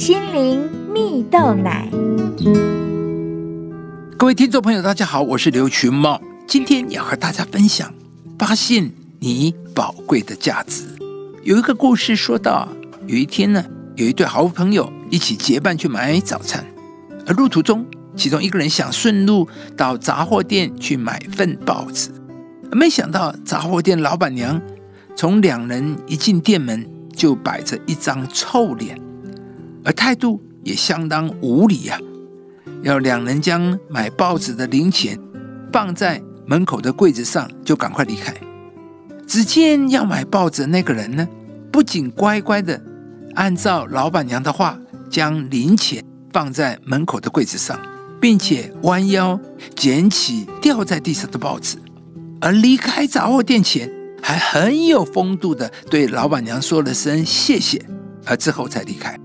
[0.00, 1.86] 心灵蜜豆奶。
[4.16, 7.92] 各位听众朋友，大家好，我是刘群茂，今天要和大家分享
[8.38, 10.84] 发现你宝贵的价值。
[11.42, 12.66] 有一个故事说到，
[13.06, 13.62] 有一天呢，
[13.94, 16.64] 有一对好朋友一起结伴去买早餐，
[17.26, 17.84] 而路途中，
[18.16, 19.46] 其中一个人想顺路
[19.76, 22.08] 到杂货店去买份报纸，
[22.72, 24.58] 没想到杂货店老板娘
[25.14, 28.98] 从两人一进店门就摆着一张臭脸。
[29.84, 31.98] 而态度也相当无理呀！
[32.82, 35.18] 要两人将买报纸的零钱
[35.72, 38.34] 放在门口的柜子上，就赶快离开。
[39.26, 41.28] 只见要买报纸那个人呢，
[41.70, 42.80] 不仅乖乖的
[43.34, 44.78] 按照老板娘的话
[45.08, 47.78] 将零钱放在门口的柜子上，
[48.20, 49.38] 并且弯腰
[49.76, 51.76] 捡起掉在地上的报纸，
[52.40, 53.90] 而离开杂货店前
[54.22, 57.80] 还很有风度的对老板娘说了声谢谢，
[58.24, 59.18] 而之后才离开。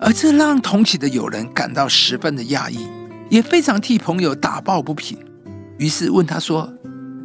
[0.00, 2.86] 而这让同起的友人感到十分的讶异，
[3.28, 5.18] 也非常替朋友打抱不平。
[5.76, 6.72] 于是问他说：“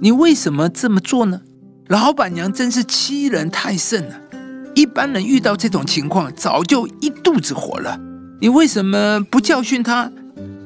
[0.00, 1.40] 你为什么这么做呢？
[1.88, 4.18] 老板娘真是欺人太甚了！
[4.74, 8.00] 一般人遇到这种情况，早就一肚子火了。
[8.40, 10.10] 你为什么不教训他，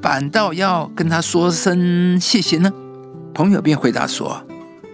[0.00, 2.72] 反倒要跟他说声谢谢呢？”
[3.34, 4.40] 朋友便回答说：“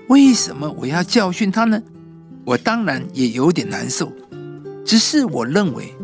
[0.09, 1.81] 为什么我要教训他呢？
[2.47, 4.11] 我当然也有点难受，
[4.83, 5.95] 只是我认为。”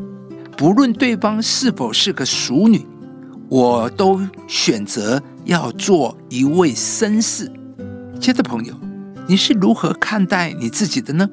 [0.58, 2.84] 不论对方是否是个熟女，
[3.48, 7.44] 我都选择要做一位绅士。
[8.20, 8.74] 亲爱的朋友，
[9.28, 11.30] 你是如何看待你自己的呢？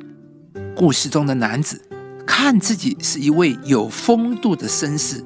[0.76, 1.81] 故事中的男子
[2.23, 5.26] 看自己是一位有风度的绅士，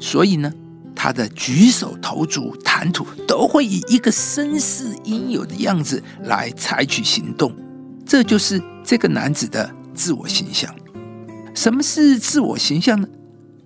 [0.00, 0.52] 所以呢，
[0.96, 7.54] 他的举手投足、谈吐都会以一个绅士应有的样子来采取行动。
[8.04, 10.74] 这就是这个男子的自我形象。
[11.54, 13.06] 什么是自我形象呢？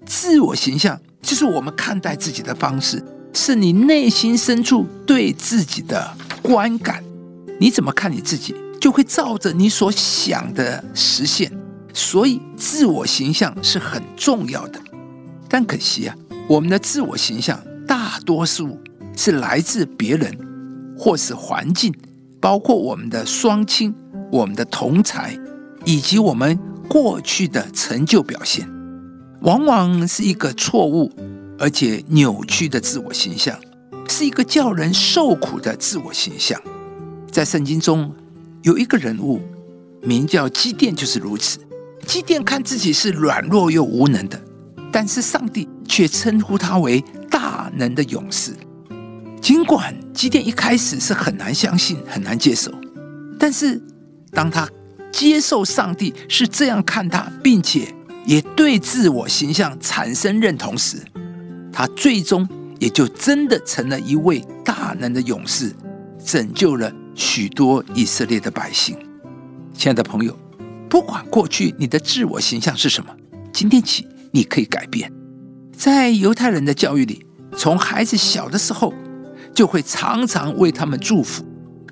[0.05, 7.03] 自我形象就是我们看待自己的方式，是你内心深处对自己的观感。
[7.61, 11.51] 你怎么看你自己，就会照着你所想的实现。
[11.95, 14.81] 所以，自我形象是很重要的。
[15.49, 16.17] 但可惜啊，
[16.49, 18.81] 我们的自我形象大多数
[19.17, 20.37] 是来自别人，
[20.99, 21.95] 或是环境，
[22.41, 23.95] 包括我们的双亲、
[24.31, 25.39] 我们的同才，
[25.85, 28.67] 以及我们过去的成就表现。
[29.43, 31.11] 往往是一个错误
[31.59, 33.59] 而且扭曲的自我形象，
[34.09, 36.61] 是一个叫人受苦的自我形象。
[37.31, 38.13] 在圣经中
[38.63, 39.41] 有一个人物，
[40.01, 41.59] 名叫基甸，就是如此。
[42.07, 44.41] 基甸看自己是软弱又无能的，
[44.93, 48.53] 但是上帝却称呼他为大能的勇士。
[49.41, 52.73] 尽管基甸一开始是很难相信、很难接受，
[53.39, 53.81] 但是
[54.31, 54.69] 当他
[55.11, 57.93] 接受上帝是这样看他，并且。
[58.25, 60.99] 也对自我形象产生认同时，
[61.73, 65.75] 他最终也就真的成了一位大能的勇士，
[66.25, 68.97] 拯救了许多以色列的百姓。
[69.75, 70.39] 亲爱的朋友，
[70.89, 73.11] 不管过去你的自我形象是什么，
[73.53, 75.13] 今天起你可以改变。
[75.77, 78.95] 在犹太人的教育里，从孩子小的时候，
[79.55, 81.45] 就会常常为他们祝福，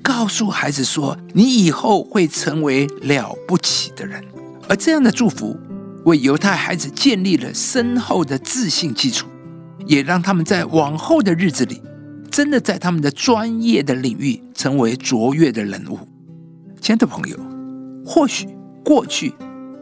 [0.02, 4.22] 告诉孩子说：“你以后会成为了不起的人。”
[4.68, 5.58] 而这样的祝福。
[6.04, 9.26] 为犹太孩子建立了深厚的自信基础，
[9.86, 11.82] 也让他们在往后的日子里，
[12.30, 15.98] 真的在他们的专业的领域成为卓越的人物。
[16.80, 17.36] 亲爱的朋友，
[18.04, 18.48] 或许
[18.82, 19.32] 过去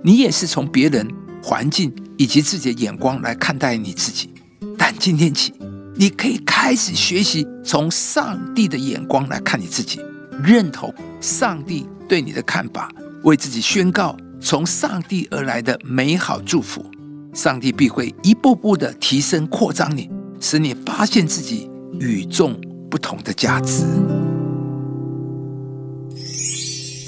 [0.03, 1.09] 你也是从别人、
[1.43, 4.31] 环境以及自己的眼光来看待你自己，
[4.77, 5.55] 但今天起，
[5.95, 10.01] 你可以开始学习从上帝的眼光来看你自己，
[10.43, 12.91] 认同上帝对你的看法，
[13.23, 14.17] 为自己宣告。
[14.41, 16.85] 从上帝而来的美好祝福，
[17.35, 20.09] 上帝必会一步步的提升、扩张你，
[20.41, 21.69] 使你发现自己
[21.99, 22.55] 与众
[22.89, 23.85] 不同的价值。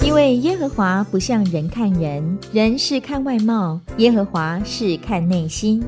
[0.03, 5.81] 因为耶和华不像人看人，人是看外貌，耶和华是看内心。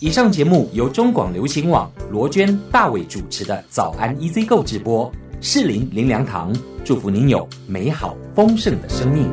[0.00, 5.10] 以上节目由中广流行网罗娟、大伟主持的《早安 EZ 购》直播。
[5.48, 6.52] 适林林良堂
[6.84, 9.32] 祝福您有美好丰盛的生命。